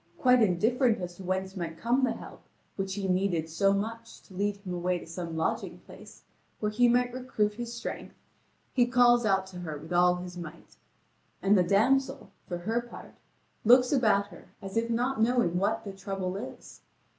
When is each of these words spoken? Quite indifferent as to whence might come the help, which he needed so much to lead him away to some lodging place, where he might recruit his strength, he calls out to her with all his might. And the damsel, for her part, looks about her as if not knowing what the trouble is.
Quite 0.17 0.41
indifferent 0.41 0.99
as 0.99 1.17
to 1.17 1.23
whence 1.23 1.55
might 1.55 1.77
come 1.77 2.03
the 2.03 2.13
help, 2.13 2.41
which 2.75 2.95
he 2.95 3.07
needed 3.07 3.47
so 3.47 3.71
much 3.71 4.23
to 4.23 4.33
lead 4.33 4.57
him 4.57 4.73
away 4.73 4.97
to 4.97 5.05
some 5.05 5.37
lodging 5.37 5.77
place, 5.85 6.23
where 6.59 6.71
he 6.71 6.87
might 6.89 7.13
recruit 7.13 7.53
his 7.53 7.71
strength, 7.71 8.15
he 8.73 8.87
calls 8.87 9.27
out 9.27 9.45
to 9.45 9.59
her 9.59 9.77
with 9.77 9.93
all 9.93 10.15
his 10.15 10.37
might. 10.39 10.75
And 11.43 11.55
the 11.55 11.61
damsel, 11.61 12.31
for 12.47 12.57
her 12.57 12.81
part, 12.81 13.13
looks 13.63 13.91
about 13.91 14.29
her 14.29 14.47
as 14.59 14.75
if 14.75 14.89
not 14.89 15.21
knowing 15.21 15.59
what 15.59 15.83
the 15.83 15.93
trouble 15.93 16.35
is. 16.35 16.81